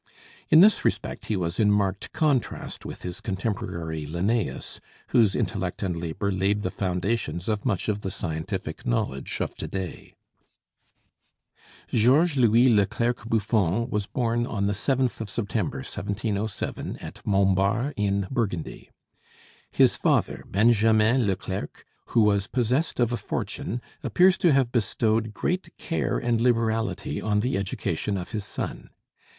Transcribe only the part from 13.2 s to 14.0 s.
Buffon